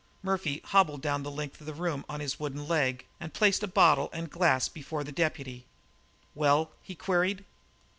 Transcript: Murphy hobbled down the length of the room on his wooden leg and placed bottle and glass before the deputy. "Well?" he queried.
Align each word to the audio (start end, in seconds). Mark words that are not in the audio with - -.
Murphy 0.23 0.61
hobbled 0.65 1.03
down 1.03 1.21
the 1.21 1.29
length 1.29 1.59
of 1.61 1.67
the 1.67 1.75
room 1.75 2.03
on 2.09 2.21
his 2.21 2.39
wooden 2.39 2.67
leg 2.67 3.05
and 3.19 3.35
placed 3.35 3.71
bottle 3.75 4.09
and 4.11 4.31
glass 4.31 4.67
before 4.67 5.03
the 5.03 5.11
deputy. 5.11 5.67
"Well?" 6.33 6.71
he 6.81 6.95
queried. 6.95 7.45